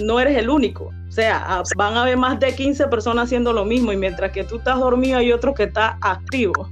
no 0.03 0.19
eres 0.19 0.37
el 0.39 0.51
único. 0.51 0.93
O 1.09 1.13
sea, 1.13 1.63
van 1.77 1.97
a 1.97 2.03
haber 2.03 2.17
más 2.17 2.41
de 2.41 2.53
15 2.53 2.89
personas 2.89 3.27
haciendo 3.27 3.53
lo 3.53 3.65
mismo 3.65 3.93
y 3.93 3.97
mientras 3.97 4.33
que 4.33 4.43
tú 4.43 4.57
estás 4.57 4.81
dormido 4.81 5.19
hay 5.19 5.31
otro 5.31 5.55
que 5.55 5.63
está 5.63 5.99
activo. 6.01 6.69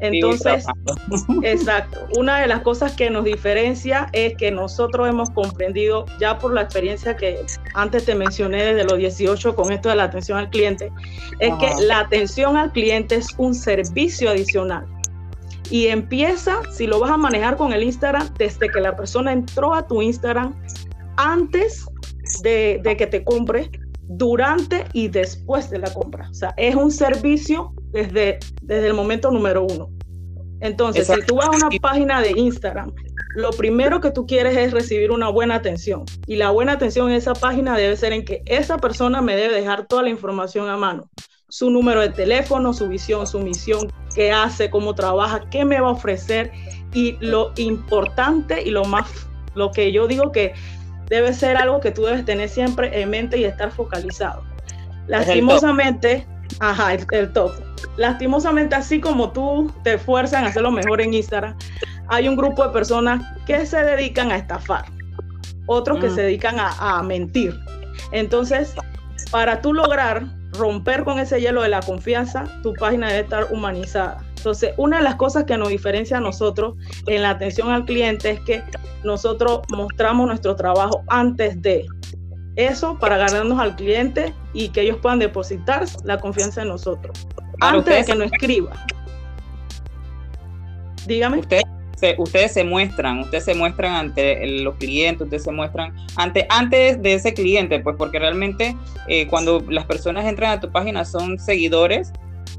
Entonces, 0.00 0.64
exacto. 1.42 2.06
Una 2.16 2.40
de 2.40 2.46
las 2.46 2.60
cosas 2.62 2.94
que 2.94 3.10
nos 3.10 3.24
diferencia 3.24 4.08
es 4.12 4.36
que 4.36 4.50
nosotros 4.50 5.08
hemos 5.08 5.30
comprendido, 5.30 6.06
ya 6.20 6.38
por 6.38 6.52
la 6.54 6.62
experiencia 6.62 7.16
que 7.16 7.38
antes 7.74 8.04
te 8.04 8.14
mencioné 8.14 8.64
desde 8.64 8.84
los 8.84 8.98
18 8.98 9.54
con 9.54 9.72
esto 9.72 9.88
de 9.88 9.96
la 9.96 10.04
atención 10.04 10.38
al 10.38 10.50
cliente, 10.50 10.92
es 11.38 11.52
que 11.54 11.84
la 11.84 12.00
atención 12.00 12.56
al 12.56 12.72
cliente 12.72 13.16
es 13.16 13.28
un 13.38 13.54
servicio 13.54 14.30
adicional. 14.30 14.86
Y 15.70 15.88
empieza, 15.88 16.60
si 16.72 16.86
lo 16.86 16.98
vas 16.98 17.10
a 17.10 17.16
manejar 17.16 17.56
con 17.56 17.72
el 17.72 17.82
Instagram, 17.82 18.28
desde 18.38 18.68
que 18.70 18.80
la 18.80 18.96
persona 18.96 19.32
entró 19.32 19.74
a 19.74 19.86
tu 19.86 20.00
Instagram, 20.00 20.54
antes 21.16 21.84
de, 22.42 22.80
de 22.82 22.96
que 22.96 23.06
te 23.06 23.22
compre, 23.22 23.70
durante 24.08 24.86
y 24.92 25.08
después 25.08 25.70
de 25.70 25.78
la 25.78 25.92
compra. 25.92 26.28
O 26.30 26.34
sea, 26.34 26.54
es 26.56 26.74
un 26.74 26.90
servicio 26.90 27.72
desde, 27.92 28.38
desde 28.62 28.88
el 28.88 28.94
momento 28.94 29.30
número 29.30 29.64
uno. 29.64 29.90
Entonces, 30.60 31.06
si 31.06 31.22
tú 31.22 31.36
vas 31.36 31.48
a 31.48 31.50
una 31.50 31.68
página 31.80 32.20
de 32.20 32.32
Instagram, 32.32 32.92
lo 33.34 33.50
primero 33.50 34.00
que 34.00 34.10
tú 34.10 34.26
quieres 34.26 34.56
es 34.56 34.72
recibir 34.72 35.12
una 35.12 35.28
buena 35.28 35.54
atención. 35.54 36.04
Y 36.26 36.36
la 36.36 36.50
buena 36.50 36.72
atención 36.72 37.10
en 37.10 37.16
esa 37.16 37.34
página 37.34 37.76
debe 37.76 37.96
ser 37.96 38.12
en 38.12 38.24
que 38.24 38.42
esa 38.46 38.78
persona 38.78 39.22
me 39.22 39.36
debe 39.36 39.54
dejar 39.54 39.86
toda 39.86 40.02
la 40.02 40.08
información 40.08 40.68
a 40.68 40.76
mano. 40.76 41.08
Su 41.48 41.70
número 41.70 42.00
de 42.00 42.08
teléfono, 42.08 42.74
su 42.74 42.88
visión, 42.88 43.26
su 43.26 43.38
misión, 43.38 43.92
qué 44.14 44.32
hace, 44.32 44.68
cómo 44.68 44.94
trabaja, 44.94 45.48
qué 45.50 45.64
me 45.64 45.80
va 45.80 45.88
a 45.88 45.92
ofrecer. 45.92 46.50
Y 46.92 47.16
lo 47.20 47.52
importante 47.56 48.62
y 48.62 48.70
lo 48.70 48.84
más, 48.84 49.08
lo 49.54 49.70
que 49.70 49.92
yo 49.92 50.08
digo 50.08 50.32
que 50.32 50.54
debe 51.08 51.32
ser 51.32 51.56
algo 51.56 51.80
que 51.80 51.90
tú 51.90 52.04
debes 52.04 52.24
tener 52.24 52.48
siempre 52.48 53.00
en 53.00 53.10
mente 53.10 53.38
y 53.38 53.44
estar 53.44 53.70
focalizado. 53.70 54.42
Lastimosamente, 55.06 56.26
ajá, 56.60 56.94
el, 56.94 57.06
el 57.12 57.32
top. 57.32 57.52
Lastimosamente, 57.96 58.74
así 58.74 59.00
como 59.00 59.32
tú 59.32 59.72
te 59.82 59.94
esfuerzas 59.94 60.40
en 60.40 60.46
hacerlo 60.46 60.70
mejor 60.70 61.00
en 61.00 61.14
Instagram, 61.14 61.56
hay 62.08 62.28
un 62.28 62.36
grupo 62.36 62.64
de 62.64 62.70
personas 62.70 63.22
que 63.46 63.64
se 63.66 63.82
dedican 63.82 64.30
a 64.30 64.36
estafar, 64.36 64.86
otros 65.66 66.00
que 66.00 66.08
mm. 66.08 66.14
se 66.14 66.22
dedican 66.22 66.56
a, 66.58 67.02
mentir. 67.02 67.54
Entonces, 68.12 68.74
para 69.30 69.60
tú 69.60 69.72
lograr 69.72 70.24
romper 70.52 71.04
con 71.04 71.18
ese 71.18 71.40
hielo 71.40 71.62
de 71.62 71.68
la 71.68 71.80
confianza, 71.80 72.44
tu 72.62 72.72
página 72.74 73.08
debe 73.08 73.20
estar 73.20 73.48
humanizada. 73.50 74.24
Entonces, 74.38 74.72
una 74.76 74.98
de 74.98 75.02
las 75.02 75.16
cosas 75.16 75.44
que 75.44 75.58
nos 75.58 75.68
diferencia 75.68 76.18
a 76.18 76.20
nosotros 76.20 76.74
en 77.06 77.22
la 77.22 77.30
atención 77.30 77.70
al 77.70 77.84
cliente 77.84 78.30
es 78.30 78.40
que 78.40 78.62
nosotros 79.04 79.62
mostramos 79.70 80.28
nuestro 80.28 80.54
trabajo 80.54 81.02
antes 81.08 81.60
de 81.60 81.84
eso 82.56 82.96
para 82.98 83.16
ganarnos 83.16 83.58
al 83.58 83.74
cliente 83.76 84.32
y 84.52 84.68
que 84.70 84.82
ellos 84.82 84.98
puedan 85.02 85.18
depositar 85.18 85.84
la 86.04 86.18
confianza 86.18 86.62
en 86.62 86.68
nosotros. 86.68 87.26
antes 87.60 88.06
de 88.06 88.12
que 88.12 88.18
nos 88.18 88.32
escriba. 88.32 88.72
Dígame 91.06 91.42
ustedes 92.18 92.52
se 92.52 92.64
muestran, 92.64 93.20
ustedes 93.20 93.44
se 93.44 93.54
muestran 93.54 93.92
ante 93.94 94.46
los 94.62 94.76
clientes, 94.76 95.22
ustedes 95.22 95.42
se 95.42 95.52
muestran 95.52 95.94
ante, 96.16 96.46
antes 96.48 97.02
de 97.02 97.14
ese 97.14 97.34
cliente, 97.34 97.80
pues 97.80 97.96
porque 97.96 98.18
realmente 98.18 98.76
eh, 99.08 99.26
cuando 99.26 99.60
las 99.68 99.84
personas 99.86 100.24
entran 100.26 100.52
a 100.52 100.60
tu 100.60 100.70
página 100.70 101.04
son 101.04 101.38
seguidores 101.38 102.12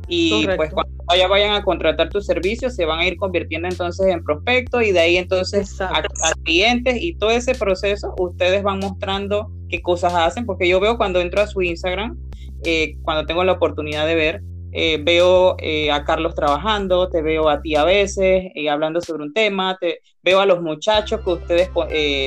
y 0.09 0.47
pues 0.55 0.71
cuando 0.71 0.91
ya 1.15 1.27
vayan 1.27 1.53
a 1.53 1.63
contratar 1.63 2.09
tus 2.09 2.25
servicios 2.25 2.75
se 2.75 2.85
van 2.85 2.99
a 2.99 3.07
ir 3.07 3.15
convirtiendo 3.15 3.67
entonces 3.67 4.07
en 4.07 4.23
prospectos 4.23 4.83
y 4.83 4.91
de 4.91 4.99
ahí 4.99 5.17
entonces 5.17 5.79
a, 5.79 6.03
clientes 6.43 6.97
y 6.99 7.13
todo 7.15 7.31
ese 7.31 7.55
proceso 7.55 8.15
ustedes 8.17 8.63
van 8.63 8.79
mostrando 8.79 9.51
qué 9.69 9.81
cosas 9.81 10.13
hacen, 10.15 10.45
porque 10.45 10.67
yo 10.67 10.79
veo 10.79 10.97
cuando 10.97 11.21
entro 11.21 11.41
a 11.41 11.47
su 11.47 11.61
Instagram, 11.61 12.17
eh, 12.65 12.95
cuando 13.03 13.25
tengo 13.25 13.43
la 13.43 13.53
oportunidad 13.53 14.05
de 14.07 14.15
ver, 14.15 14.41
eh, 14.71 14.99
veo 15.01 15.55
eh, 15.57 15.91
a 15.91 16.03
Carlos 16.03 16.35
trabajando, 16.35 17.09
te 17.09 17.23
veo 17.23 17.49
a 17.49 17.59
ti 17.59 17.75
a 17.75 17.83
veces 17.83 18.51
eh, 18.53 18.69
hablando 18.69 19.01
sobre 19.01 19.23
un 19.23 19.33
tema, 19.33 19.75
te 19.79 20.01
veo 20.21 20.39
a 20.39 20.45
los 20.45 20.61
muchachos 20.61 21.21
que 21.21 21.31
ustedes 21.31 21.71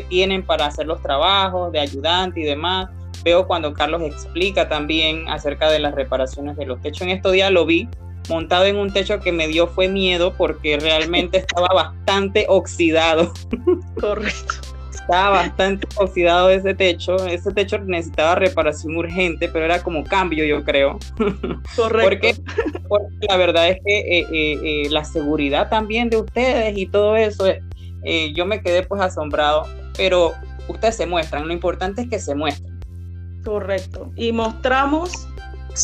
tienen 0.09 0.45
para 0.45 0.67
hacer 0.67 0.87
los 0.87 1.01
trabajos 1.03 1.71
de 1.71 1.79
ayudante 1.79 2.41
y 2.41 2.45
demás. 2.45 2.89
Veo 3.25 3.47
cuando 3.47 3.73
Carlos 3.73 4.02
explica 4.02 4.69
también 4.69 5.29
acerca 5.29 5.71
de 5.71 5.79
las 5.79 5.95
reparaciones 5.95 6.57
de 6.57 6.67
los 6.67 6.81
techos. 6.81 7.02
En 7.02 7.11
estos 7.11 7.33
días 7.33 7.50
lo 7.50 7.67
vi 7.67 7.88
montado 8.29 8.64
en 8.64 8.76
un 8.76 8.93
techo 8.93 9.21
que 9.21 9.33
me 9.33 9.49
dio 9.49 9.67
fue 9.67 9.88
miedo 9.88 10.35
porque 10.37 10.79
realmente 10.79 11.38
estaba 11.38 11.69
bastante 11.75 12.47
oxidado. 12.49 13.33
Correcto 14.00 14.73
estaba 15.02 15.31
bastante 15.31 15.87
oxidado 15.97 16.50
ese 16.50 16.75
techo. 16.75 17.17
Ese 17.26 17.52
techo 17.52 17.79
necesitaba 17.79 18.35
reparación 18.37 18.97
urgente, 18.97 19.49
pero 19.49 19.64
era 19.64 19.83
como 19.83 20.05
cambio, 20.05 20.45
yo 20.45 20.64
creo. 20.64 20.99
Correcto. 21.76 22.43
porque, 22.88 23.26
la 23.29 23.37
verdad 23.37 23.69
es 23.69 23.79
que 23.85 23.99
eh, 23.99 24.26
eh, 24.33 24.59
eh, 24.62 24.91
la 24.91 25.05
seguridad 25.05 25.69
también 25.69 26.09
de 26.11 26.19
ustedes 26.19 26.76
y 26.76 26.87
todo 26.87 27.17
eso, 27.17 27.47
yo 28.35 28.47
me 28.47 28.62
quedé 28.62 28.83
pues 28.83 29.00
asombrado, 29.00 29.67
pero 29.97 30.33
ustedes 30.69 30.97
se 30.97 31.07
muestran, 31.07 31.47
lo 31.47 31.52
importante 31.52 32.02
es 32.02 32.09
que 32.09 32.19
se 32.19 32.35
muestren. 32.35 32.72
Correcto. 33.44 34.11
Y 34.16 34.32
mostramos, 34.32 35.28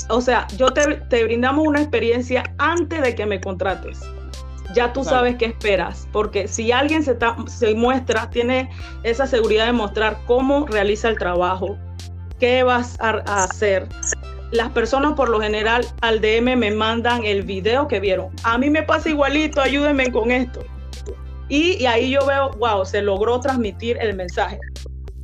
o 0.09 0.21
sea, 0.21 0.47
yo 0.57 0.73
te, 0.73 0.97
te 1.09 1.25
brindamos 1.25 1.67
una 1.67 1.81
experiencia 1.81 2.45
antes 2.59 3.03
de 3.03 3.15
que 3.15 3.27
me 3.27 3.41
contrates 3.41 4.01
ya 4.75 4.93
tú 4.93 5.05
sabes 5.05 5.37
qué 5.37 5.47
esperas, 5.47 6.09
porque 6.13 6.47
si 6.47 6.73
alguien 6.73 7.03
se, 7.03 7.17
se 7.47 7.75
muestra, 7.75 8.31
tiene 8.31 8.71
esa 9.03 9.27
seguridad 9.27 9.67
de 9.67 9.73
mostrar 9.73 10.19
cómo 10.27 10.67
realiza 10.67 11.09
el 11.09 11.19
trabajo, 11.19 11.79
qué 12.39 12.63
vas 12.63 12.99
a, 13.01 13.11
hacer. 13.43 13.89
Las 14.51 14.71
personas 14.71 15.13
por 15.15 15.29
lo 15.29 15.41
general 15.41 15.87
al 16.01 16.21
DM 16.21 16.57
me 16.57 16.71
mandan 16.71 17.25
el 17.25 17.43
video 17.43 17.89
que 17.89 18.01
vieron. 18.01 18.31
A 18.45 18.57
mí 18.59 18.71
me 18.71 18.83
pasa 18.83 19.09
igualito, 19.11 19.61
ayúdenme 19.61 20.11
con 20.11 20.31
esto. 20.31 20.65
Y, 21.49 21.83
y 21.83 21.87
ahí 21.87 22.11
yo 22.11 22.27
veo, 22.27 22.51
wow, 22.59 22.85
se 22.85 23.01
logró 23.03 23.41
transmitir 23.41 23.97
el 24.01 24.15
mensaje. 24.17 24.59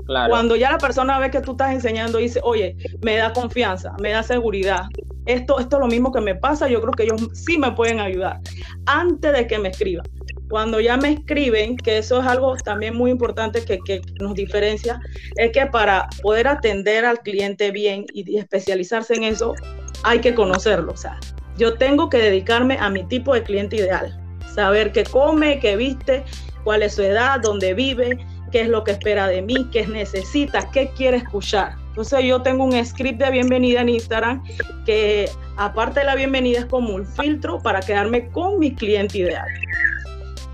Cuando 0.07 0.57
ya 0.57 0.73
la 0.73 0.79
persona 0.79 1.19
ve 1.19 1.31
que 1.31 1.41
tú 1.41 1.53
estás 1.53 1.73
enseñando 1.73 2.21
y 2.21 2.25
dice, 2.25 2.41
oye, 2.43 2.77
me 3.03 3.17
da 3.17 3.33
confianza, 3.33 3.95
me 4.01 4.11
da 4.11 4.23
seguridad, 4.23 4.85
esto, 5.27 5.59
esto 5.59 5.77
es 5.77 5.81
lo 5.81 5.87
mismo 5.87 6.13
que 6.13 6.21
me 6.21 6.35
pasa, 6.35 6.69
yo 6.69 6.81
creo 6.81 6.93
que 6.93 7.05
ellos 7.05 7.29
sí 7.33 7.57
me 7.57 7.73
pueden 7.73 8.01
ayudar 8.01 8.41
antes 8.87 9.33
de 9.33 9.47
que 9.47 9.59
me 9.59 9.71
escriban. 9.71 10.07
Cuando 10.51 10.79
ya 10.79 10.99
me 10.99 11.13
escriben, 11.13 11.77
que 11.77 11.99
eso 11.99 12.21
es 12.21 12.27
algo 12.27 12.55
también 12.57 12.95
muy 12.95 13.11
importante 13.11 13.65
que, 13.65 13.79
que 13.79 14.03
nos 14.21 14.35
diferencia, 14.35 15.01
es 15.37 15.53
que 15.53 15.67
para 15.67 16.07
poder 16.23 16.47
atender 16.47 17.05
al 17.07 17.21
cliente 17.21 17.71
bien 17.71 18.05
y 18.13 18.37
especializarse 18.37 19.15
en 19.15 19.25
eso, 19.25 19.55
hay 20.03 20.21
que 20.21 20.35
conocerlo. 20.35 20.93
O 20.93 20.97
sea, 20.97 21.19
yo 21.57 21.75
tengo 21.75 22.11
que 22.11 22.19
dedicarme 22.19 22.77
a 22.79 22.91
mi 22.91 23.05
tipo 23.05 23.33
de 23.35 23.43
cliente 23.43 23.77
ideal, 23.77 24.21
saber 24.55 24.93
qué 24.93 25.05
come, 25.05 25.59
qué 25.61 25.77
viste, 25.77 26.25
cuál 26.63 26.83
es 26.83 26.95
su 26.95 27.03
edad, 27.03 27.41
dónde 27.41 27.75
vive, 27.75 28.19
qué 28.55 28.61
es 28.61 28.69
lo 28.69 28.85
que 28.85 28.93
espera 28.93 29.27
de 29.27 29.43
mí, 29.43 29.69
qué 29.73 29.85
necesita, 29.85 30.71
qué 30.71 30.93
quiere 30.97 31.17
escuchar. 31.17 31.75
Entonces 31.89 32.23
yo 32.23 32.41
tengo 32.41 32.63
un 32.63 32.87
script 32.87 33.19
de 33.19 33.29
bienvenida 33.33 33.81
en 33.81 33.89
Instagram 33.89 34.45
que 34.87 35.29
aparte 35.57 35.99
de 35.99 36.07
la 36.07 36.15
bienvenida 36.15 36.61
es 36.61 36.67
como 36.67 36.95
un 36.95 37.05
filtro 37.05 37.59
para 37.59 37.81
quedarme 37.81 38.31
con 38.31 38.61
mi 38.61 38.73
cliente 38.73 39.19
ideal. 39.19 39.49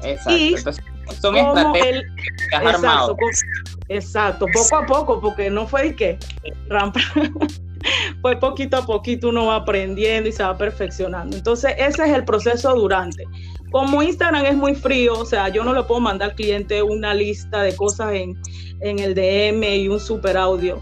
Exacto. 0.02 0.30
Y 0.35 0.57
son 1.12 1.37
estrategias 1.37 2.04
exacto, 2.62 3.16
exacto, 3.90 4.47
poco 4.50 4.76
a 4.76 4.87
poco, 4.87 5.21
porque 5.21 5.50
no 5.50 5.66
fue 5.66 5.83
de 5.83 5.95
que 5.95 6.19
rampa. 6.71 7.00
pues 8.23 8.37
poquito 8.37 8.78
a 8.78 8.87
poquito 8.87 9.28
uno 9.28 9.45
va 9.45 9.57
aprendiendo 9.57 10.30
y 10.30 10.33
se 10.33 10.42
va 10.42 10.57
perfeccionando. 10.57 11.37
Entonces, 11.37 11.75
ese 11.76 12.04
es 12.04 12.14
el 12.14 12.25
proceso 12.25 12.75
durante. 12.75 13.26
Como 13.71 14.03
Instagram 14.03 14.47
es 14.47 14.57
muy 14.57 14.75
frío, 14.75 15.15
o 15.15 15.25
sea, 15.25 15.49
yo 15.49 15.62
no 15.62 15.73
le 15.73 15.83
puedo 15.85 16.00
mandar 16.00 16.31
al 16.31 16.35
cliente 16.35 16.83
una 16.83 17.15
lista 17.15 17.62
de 17.62 17.75
cosas 17.77 18.15
en, 18.15 18.37
en 18.81 18.99
el 18.99 19.15
DM 19.15 19.62
y 19.62 19.89
un 19.89 20.00
super 20.00 20.37
audio. 20.37 20.81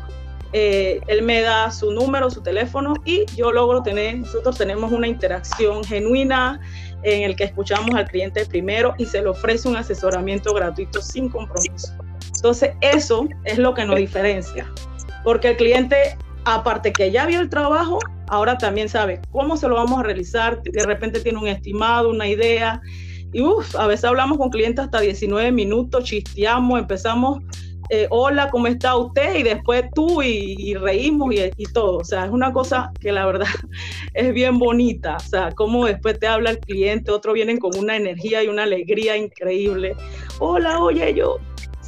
Eh, 0.55 1.01
él 1.09 1.23
me 1.23 1.43
da 1.43 1.71
su 1.71 1.93
número, 1.93 2.31
su 2.31 2.41
teléfono 2.41 2.95
y 3.05 3.27
yo 3.37 3.53
logro 3.53 3.83
tener, 3.83 4.17
nosotros 4.17 4.57
tenemos 4.57 4.91
una 4.91 5.07
interacción 5.07 5.85
genuina 5.85 6.59
en 7.03 7.23
el 7.23 7.37
que 7.37 7.45
escuchamos 7.45 7.95
al 7.95 8.07
cliente 8.09 8.47
primero 8.47 8.95
y 8.97 9.05
se 9.05 9.21
le 9.21 9.29
ofrece 9.29 9.69
un 9.69 9.77
asesoramiento 9.77 10.55
gratuito 10.55 11.03
sin 11.03 11.29
compromiso. 11.29 11.93
Entonces, 12.35 12.71
eso 12.81 13.29
es 13.45 13.59
lo 13.59 13.75
que 13.75 13.85
nos 13.85 13.97
diferencia, 13.97 14.73
porque 15.23 15.49
el 15.49 15.57
cliente 15.59 16.17
aparte 16.55 16.93
que 16.93 17.11
ya 17.11 17.27
vio 17.27 17.41
el 17.41 17.49
trabajo, 17.49 17.99
ahora 18.29 18.59
también 18.59 18.89
sabe 18.89 19.21
cómo 19.31 19.57
se 19.57 19.69
lo 19.69 19.75
vamos 19.75 20.01
a 20.01 20.03
realizar, 20.03 20.63
de 20.63 20.85
repente 20.85 21.21
tiene 21.21 21.39
un 21.39 21.49
estimado, 21.49 22.11
una 22.11 22.29
idea, 22.29 22.81
y 23.33 23.43
uff, 23.43 23.77
a 23.77 23.87
veces 23.87 24.05
hablamos 24.05 24.39
con 24.39 24.51
clientes 24.51 24.85
hasta 24.85 25.01
19 25.01 25.53
minutos, 25.53 26.05
chisteamos, 26.05 26.79
empezamos, 26.79 27.43
eh, 27.91 28.07
hola, 28.11 28.51
¿cómo 28.51 28.67
está 28.67 28.97
usted? 28.97 29.37
Y 29.37 29.43
después 29.43 29.85
tú 29.95 30.23
y, 30.23 30.75
reímos 30.75 31.35
y, 31.35 31.41
y, 31.57 31.65
todo, 31.73 31.99
o 31.99 32.05
sea, 32.05 32.27
es 32.27 32.31
una 32.31 32.53
cosa 32.53 32.93
que 33.01 33.13
la 33.13 33.27
verdad 33.27 33.47
es 34.15 34.33
bien 34.33 34.59
bonita, 34.59 35.17
o 35.17 35.29
sea, 35.29 35.53
cómo 35.53 35.87
después 35.87 36.19
te 36.19 36.27
habla 36.27 36.51
el 36.51 36.59
cliente, 36.59 37.11
otros 37.11 37.35
vienen 37.35 37.59
con 37.59 37.77
una 37.79 37.97
energía 37.97 38.43
y 38.43 38.49
una 38.49 38.65
alegría 38.65 39.17
increíble, 39.17 39.97
hola, 40.39 40.81
oye, 40.81 41.15
yo 41.15 41.39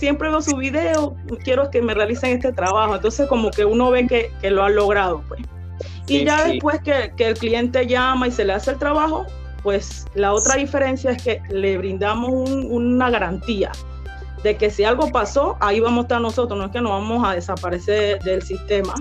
siempre 0.01 0.31
veo 0.31 0.41
su 0.41 0.57
video, 0.57 1.15
quiero 1.45 1.71
que 1.71 1.83
me 1.83 1.95
realicen 1.95 2.31
este 2.31 2.53
trabajo. 2.53 2.97
Entonces 2.97 3.29
como 3.29 3.51
que 3.51 3.65
uno 3.65 3.91
ve 3.91 4.07
que, 4.07 4.33
que 4.41 4.51
lo 4.51 4.65
ha 4.65 4.71
logrado, 4.71 5.23
pues. 5.29 5.43
Y 6.07 6.25
ya 6.25 6.45
después 6.45 6.81
que, 6.81 7.13
que, 7.17 7.29
el 7.29 7.35
cliente 7.35 7.87
llama 7.87 8.27
y 8.27 8.33
se 8.33 8.45
le 8.45 8.55
hace 8.55 8.73
el 8.73 8.79
trabajo, 8.79 9.27
pues 9.63 10.07
la 10.15 10.33
otra 10.33 10.57
diferencia 10.57 11.13
es 11.13 11.23
que 11.23 11.41
le 11.51 11.79
brindamos 11.79 12.51
una 12.51 13.11
garantía 13.11 13.71
de 14.43 14.57
que 14.57 14.71
si 14.71 14.83
algo 14.83 15.13
pasó, 15.13 15.57
ahí 15.61 15.79
vamos 15.79 15.99
a 15.99 16.03
estar 16.03 16.21
nosotros, 16.21 16.59
no 16.59 16.65
es 16.65 16.73
que 16.73 16.81
nos 16.81 16.93
vamos 16.93 17.29
a 17.29 17.35
desaparecer 17.35 18.21
del 18.23 18.43
sistema. 18.43 18.95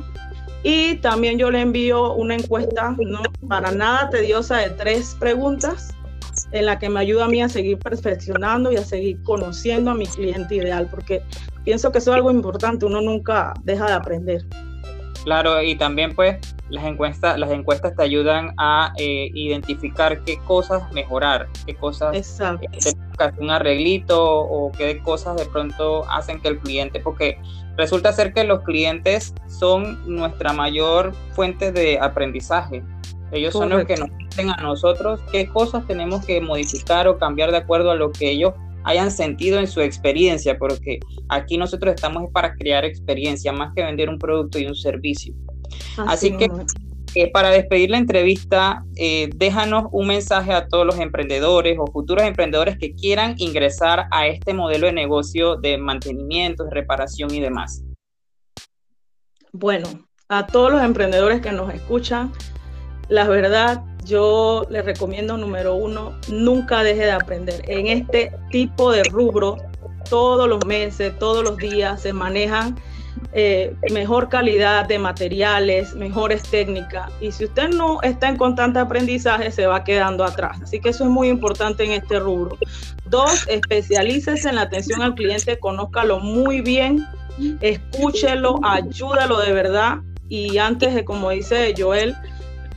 Y 0.62 0.96
también 0.98 1.40
yo 1.40 1.50
le 1.50 1.62
envío 1.62 2.14
una 2.14 2.36
encuesta, 2.36 2.96
no 3.00 3.22
para 3.48 3.72
nada 3.72 4.10
tediosa, 4.10 4.58
de 4.58 4.70
tres 4.72 5.16
preguntas 5.18 5.96
en 6.52 6.66
la 6.66 6.80
que 6.80 6.90
me 6.90 7.00
ayuda 7.00 7.26
a 7.26 7.28
mí 7.28 7.42
a 7.42 7.50
seguir 7.50 7.78
perfeccionando 7.78 8.72
y 8.72 8.78
a 8.78 8.84
seguir 8.84 9.22
conociendo 9.24 9.92
a 9.92 9.96
mi 9.96 10.06
cliente 10.06 10.56
ideal, 10.56 10.88
porque 10.90 11.22
pienso 11.64 11.92
que 11.92 12.00
eso 12.00 12.12
es 12.12 12.16
algo 12.16 12.32
importante, 12.32 12.86
uno 12.86 13.02
nunca 13.02 13.54
deja 13.64 13.86
de 13.88 13.94
aprender. 13.94 14.46
Claro, 15.24 15.62
y 15.62 15.76
también 15.76 16.16
pues 16.16 16.38
las 16.70 16.86
encuestas, 16.86 17.38
las 17.38 17.52
encuestas 17.52 17.96
te 17.96 18.04
ayudan 18.04 18.54
a 18.58 18.94
eh, 18.98 19.30
identificar 19.34 20.24
qué 20.24 20.38
cosas 20.40 20.92
mejorar, 20.94 21.48
qué 21.66 21.76
cosas 21.76 22.16
Exacto. 22.16 22.68
un 23.40 23.50
arreglito 23.50 24.24
o 24.24 24.72
qué 24.72 25.00
cosas 25.00 25.36
de 25.36 25.46
pronto 25.46 26.10
hacen 26.10 26.40
que 26.42 26.48
el 26.48 26.60
cliente, 26.60 27.00
porque 27.00 27.38
resulta 27.76 28.14
ser 28.14 28.34
que 28.34 28.44
los 28.44 28.62
clientes 28.64 29.34
son 29.48 30.00
nuestra 30.06 30.54
mayor 30.54 31.14
fuente 31.34 31.72
de 31.72 32.00
aprendizaje. 32.00 32.84
Ellos 33.32 33.54
son 33.54 33.70
los 33.70 33.86
que 33.86 33.96
nos 33.96 34.10
dicen 34.18 34.50
a 34.50 34.58
nosotros 34.58 35.20
qué 35.32 35.48
cosas 35.48 35.86
tenemos 35.88 36.26
que 36.26 36.42
modificar 36.42 37.08
o 37.08 37.18
cambiar 37.18 37.52
de 37.52 37.58
acuerdo 37.58 37.92
a 37.92 37.96
lo 37.96 38.12
que 38.12 38.32
ellos 38.32 38.54
hayan 38.84 39.12
sentido 39.12 39.60
en 39.60 39.68
su 39.68 39.82
experiencia, 39.82 40.58
porque 40.58 41.00
aquí 41.28 41.58
nosotros 41.58 41.94
estamos 41.94 42.32
para 42.32 42.56
crear 42.56 42.86
experiencia 42.86 43.52
más 43.52 43.74
que 43.76 43.84
vender 43.84 44.10
un 44.10 44.18
producto 44.18 44.58
y 44.58 44.66
un 44.66 44.76
servicio. 44.76 45.34
Así, 45.98 46.36
que 46.38 46.50
eh, 47.16 47.32
para 47.32 47.50
despedir 47.50 47.90
la 47.90 47.98
entrevista, 47.98 48.84
eh, 48.96 49.30
déjanos 49.36 49.86
un 49.92 50.08
mensaje 50.08 50.54
a 50.54 50.68
todos 50.68 50.86
los 50.86 51.00
emprendedores 51.00 51.78
o 51.80 51.88
futuros 51.88 52.24
emprendedores 52.24 52.78
que 52.78 52.94
quieran 52.94 53.36
ingresar 53.38 54.08
a 54.12 54.28
este 54.28 54.54
modelo 54.54 54.88
de 54.88 54.94
negocio 54.94 55.56
de 55.56 55.78
mantenimiento, 55.78 56.64
de 56.64 56.72
reparación 56.72 57.34
y 57.34 57.40
demás. 57.40 57.84
Bueno, 59.52 59.88
a 60.28 60.46
todos 60.46 60.72
los 60.72 60.84
emprendedores 60.84 61.42
que 61.42 61.52
nos 61.52 61.74
escuchan, 61.74 62.32
la 63.10 63.28
verdad, 63.28 63.84
yo 64.06 64.66
les 64.70 64.86
recomiendo, 64.86 65.38
número 65.38 65.76
uno, 65.76 66.14
nunca 66.30 66.84
deje 66.84 67.06
de 67.06 67.12
aprender. 67.12 67.64
En 67.68 67.88
este 67.88 68.32
tipo 68.52 68.92
de 68.92 69.04
rubro, 69.04 69.58
todos 70.10 70.48
los 70.48 70.66
meses, 70.66 71.18
todos 71.20 71.44
los 71.44 71.58
días 71.58 72.02
se 72.02 72.14
manejan 72.14 72.76
eh, 73.34 73.76
mejor 73.92 74.30
calidad 74.30 74.88
de 74.88 74.98
materiales, 74.98 75.94
mejores 75.94 76.42
técnicas. 76.44 77.12
Y 77.22 77.32
si 77.32 77.46
usted 77.46 77.70
no 77.70 78.02
está 78.02 78.30
en 78.30 78.38
constante 78.38 78.80
aprendizaje, 78.80 79.52
se 79.52 79.68
va 79.68 79.84
quedando 79.84 80.24
atrás. 80.24 80.60
Así 80.64 80.80
que 80.80 80.90
eso 80.90 81.04
es 81.04 81.10
muy 81.10 81.28
importante 81.28 81.84
en 81.84 81.92
este 81.92 82.20
rubro. 82.20 82.58
Dos, 83.06 83.48
especialícese 83.48 84.50
en 84.50 84.56
la 84.56 84.64
atención 84.64 85.02
al 85.02 85.14
cliente, 85.14 85.60
conózcalo 85.60 86.20
muy 86.20 86.62
bien, 86.62 87.06
escúchelo, 87.62 88.60
ayúdalo 88.64 89.40
de 89.40 89.52
verdad. 89.52 89.98
Y 90.28 90.58
antes 90.58 90.96
de, 90.96 91.06
como 91.06 91.30
dice 91.30 91.74
Joel, 91.78 92.16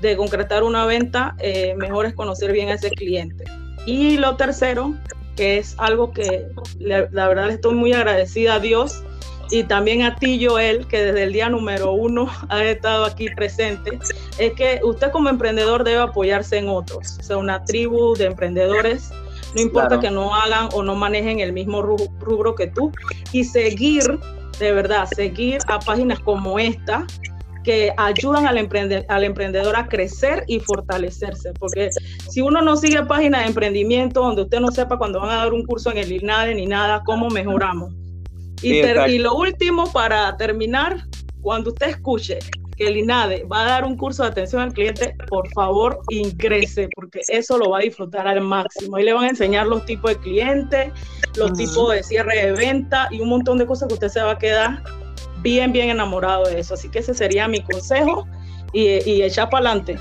de 0.03 0.17
concretar 0.17 0.65
una 0.65 0.85
venta, 0.85 1.37
eh, 1.39 1.75
mejor 1.79 2.07
es 2.07 2.15
conocer 2.15 2.53
bien 2.53 2.69
a 2.69 2.75
ese 2.75 2.91
cliente. 2.91 3.45
Y 3.87 4.19
lo 4.19 4.37
tercero, 4.37 4.95
que 5.37 5.59
es 5.59 5.77
algo 5.79 6.13
que 6.13 6.47
la, 6.81 7.07
verdad 7.29 7.47
le 7.47 7.55
estoy 7.55 7.75
muy 7.75 7.93
agradecida 7.93 8.57
a 8.57 8.61
Dios 8.61 9.05
y 9.51 9.63
también 9.63 10.03
a 10.03 10.17
ti, 10.17 10.45
Joel, 10.45 10.87
que 10.89 11.05
desde 11.05 11.23
el 11.23 11.33
día 11.33 11.49
número 11.49 11.93
uno 11.93 12.29
ha 12.49 12.65
estado 12.65 13.05
aquí 13.05 13.29
presente, 13.37 13.99
es 14.39 14.53
que 14.55 14.81
usted 14.83 15.13
como 15.13 15.29
emprendedor 15.29 15.85
debe 15.85 16.01
apoyarse 16.01 16.59
en 16.59 16.69
otros, 16.69 17.19
o 17.21 17.23
sea, 17.23 17.37
una 17.37 17.65
tribu 17.65 18.15
de 18.17 18.27
emprendedores, 18.27 19.11
no 19.55 19.63
importa 19.63 20.01
que 20.01 20.11
no 20.11 20.35
hagan 20.35 20.69
o 20.73 20.83
no 20.83 20.97
manejen 20.97 21.39
el 21.39 21.53
mismo 21.53 21.81
rubro 21.83 22.55
que 22.57 22.67
tú, 22.67 22.91
y 23.31 23.45
seguir, 23.45 24.19
de 24.59 24.73
verdad, 24.73 25.07
seguir 25.15 25.61
a 25.69 25.79
páginas 25.79 26.19
como 26.21 26.59
esta, 26.59 27.07
que 27.63 27.93
ayudan 27.97 28.47
al, 28.47 28.59
al 29.09 29.25
emprendedor 29.25 29.77
a 29.77 29.87
crecer 29.87 30.45
y 30.47 30.61
fortalecerse. 30.61 31.53
Porque 31.59 31.91
si 32.29 32.41
uno 32.41 32.63
no 32.63 32.77
sigue 32.77 33.05
páginas 33.05 33.43
de 33.43 33.49
emprendimiento 33.49 34.23
donde 34.23 34.43
usted 34.43 34.61
no 34.61 34.71
sepa 34.71 34.99
cuando 34.99 35.21
van 35.21 35.31
a 35.31 35.37
dar 35.37 35.53
un 35.53 35.65
curso 35.65 35.91
en 35.91 35.99
el 35.99 36.13
INADE 36.13 36.55
ni 36.55 36.67
nada, 36.67 37.03
¿cómo 37.05 37.29
mejoramos? 37.29 37.93
Y, 38.63 38.77
y 38.77 39.19
lo 39.19 39.35
último, 39.35 39.91
para 39.93 40.37
terminar, 40.37 41.05
cuando 41.41 41.71
usted 41.71 41.89
escuche 41.89 42.39
que 42.77 42.87
el 42.87 42.97
INADE 42.97 43.45
va 43.45 43.63
a 43.63 43.69
dar 43.69 43.85
un 43.85 43.97
curso 43.97 44.23
de 44.23 44.31
atención 44.31 44.63
al 44.63 44.73
cliente, 44.73 45.15
por 45.29 45.49
favor 45.53 46.01
ingrese, 46.11 46.89
porque 46.95 47.21
eso 47.29 47.59
lo 47.59 47.71
va 47.71 47.79
a 47.79 47.83
disfrutar 47.83 48.27
al 48.27 48.41
máximo. 48.41 48.97
Ahí 48.97 49.05
le 49.05 49.13
van 49.13 49.25
a 49.25 49.29
enseñar 49.31 49.67
los 49.67 49.85
tipos 49.85 50.13
de 50.13 50.19
clientes, 50.19 50.93
los 51.37 51.53
tipos 51.55 51.93
de 51.93 52.03
cierre 52.03 52.47
de 52.47 52.53
venta 52.53 53.09
y 53.11 53.21
un 53.21 53.29
montón 53.29 53.59
de 53.59 53.67
cosas 53.67 53.89
que 53.89 53.95
usted 53.95 54.09
se 54.09 54.23
va 54.23 54.33
a 54.33 54.39
quedar 54.39 54.83
bien, 55.43 55.73
bien 55.73 55.91
enamorado 55.91 56.45
de 56.45 56.61
eso. 56.61 56.75
Así 56.75 56.89
que 56.89 57.01
ese 57.01 57.15
sería 57.15 57.49
mi 57.49 57.63
consejo 57.63 58.27
y, 58.73 59.09
y 59.09 59.23
echar 59.23 59.51
para 59.51 59.71
adelante. 59.71 59.99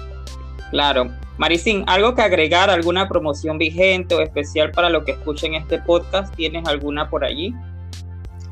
Claro. 0.72 1.12
Maricín, 1.38 1.84
¿algo 1.88 2.14
que 2.14 2.22
agregar, 2.22 2.70
alguna 2.70 3.08
promoción 3.08 3.58
vigente 3.58 4.14
o 4.14 4.22
especial 4.22 4.72
para 4.72 4.90
lo 4.90 5.04
que 5.04 5.14
escuchen 5.14 5.56
este 5.56 5.80
podcast? 5.80 6.36
¿Tienes 6.36 6.68
alguna 6.68 7.10
por 7.10 7.26
allí? 7.26 7.54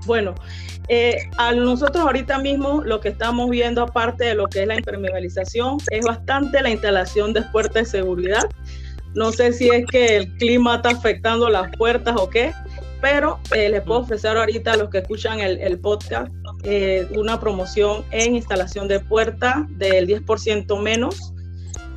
Bueno, 0.05 0.33
eh, 0.87 1.29
a 1.37 1.51
nosotros 1.51 2.03
ahorita 2.03 2.39
mismo 2.39 2.81
lo 2.83 2.99
que 2.99 3.09
estamos 3.09 3.47
viendo, 3.51 3.83
aparte 3.83 4.25
de 4.25 4.33
lo 4.33 4.47
que 4.47 4.61
es 4.61 4.67
la 4.67 4.75
impermeabilización, 4.75 5.77
es 5.91 6.03
bastante 6.03 6.61
la 6.63 6.71
instalación 6.71 7.31
de 7.31 7.43
puertas 7.43 7.91
de 7.91 7.99
seguridad. 7.99 8.49
No 9.13 9.31
sé 9.31 9.53
si 9.53 9.69
es 9.69 9.85
que 9.85 10.17
el 10.17 10.35
clima 10.37 10.77
está 10.77 10.89
afectando 10.89 11.47
las 11.47 11.69
puertas 11.77 12.15
o 12.17 12.27
qué, 12.27 12.53
pero 13.01 13.39
eh, 13.55 13.69
les 13.69 13.83
puedo 13.83 13.99
ofrecer 13.99 14.35
ahorita 14.35 14.73
a 14.73 14.77
los 14.77 14.89
que 14.89 14.99
escuchan 14.99 15.39
el, 15.39 15.79
podcast 15.79 16.31
eh, 16.63 17.07
una 17.15 17.39
promoción 17.39 18.03
en 18.11 18.35
instalación 18.35 18.87
de 18.87 18.99
puerta 18.99 19.65
del 19.69 20.07
10% 20.07 20.81
menos. 20.81 21.33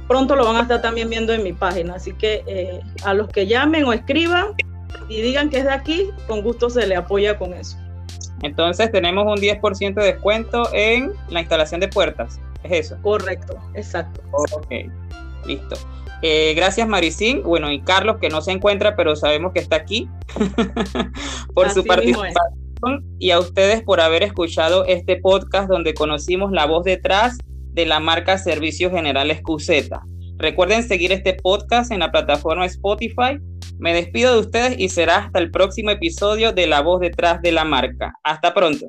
Pronto 0.07 0.37
lo 0.37 0.45
van 0.45 0.57
a 0.57 0.63
estar 0.63 0.83
también 0.83 1.09
viendo 1.11 1.33
en 1.33 1.43
mi 1.43 1.53
página, 1.53 1.95
así 1.95 2.13
que 2.13 2.45
eh, 2.47 2.81
a 3.05 3.15
los 3.15 3.29
que 3.29 3.47
llamen 3.47 3.85
o 3.85 3.93
escriban 3.93 4.49
y 5.09 5.21
digan 5.21 5.51
que 5.51 5.59
es 5.59 5.65
de 5.65 5.73
aquí, 5.73 6.11
con 6.29 6.43
gusto 6.43 6.71
se 6.71 6.87
le 6.87 6.97
apoya 6.97 7.39
con 7.39 7.55
eso. 7.55 7.77
Entonces 8.43 8.91
tenemos 8.93 9.25
un 9.25 9.37
10% 9.37 9.95
de 9.95 10.05
descuento 10.05 10.69
en 10.73 11.13
la 11.29 11.41
instalación 11.41 11.81
de 11.81 11.89
puertas, 11.89 12.41
¿es 12.63 12.87
eso? 12.87 12.99
Correcto, 13.03 13.57
exacto. 13.75 14.21
Ok, 14.33 14.73
listo. 15.47 15.77
Eh, 16.23 16.55
gracias 16.55 16.87
Maricín, 16.87 17.43
bueno, 17.43 17.71
y 17.73 17.81
Carlos 17.81 18.19
que 18.21 18.29
no 18.29 18.43
se 18.43 18.53
encuentra, 18.53 18.95
pero 18.95 19.17
sabemos 19.17 19.53
que 19.53 19.61
está 19.61 19.77
aquí, 19.77 20.09
por 21.55 21.71
su 21.71 21.85
participación 21.85 22.62
y 23.19 23.31
a 23.31 23.39
ustedes 23.39 23.83
por 23.83 24.01
haber 24.01 24.23
escuchado 24.23 24.85
este 24.87 25.17
podcast 25.17 25.69
donde 25.69 25.95
conocimos 25.95 26.53
la 26.53 26.67
voz 26.67 26.85
detrás 26.85 27.39
de 27.73 27.87
la 27.87 28.01
marca 28.01 28.39
Servicios 28.39 28.93
Generales 28.93 29.41
QZ. 29.43 29.91
Recuerden 30.37 30.83
seguir 30.83 31.13
este 31.13 31.35
podcast 31.35 31.93
en 31.93 32.01
la 32.01 32.11
plataforma 32.11 32.67
Spotify. 32.67 33.39
Me 33.79 33.95
despido 33.95 34.35
de 34.35 34.41
ustedes 34.41 34.75
y 34.79 34.89
será 34.89 35.19
hasta 35.19 35.39
el 35.39 35.51
próximo 35.51 35.91
episodio 35.91 36.53
de 36.53 36.67
La 36.67 36.81
voz 36.81 37.01
detrás 37.01 37.41
de 37.43 37.53
la 37.53 37.65
marca. 37.65 38.15
Hasta 38.25 38.53
pronto. 38.53 38.87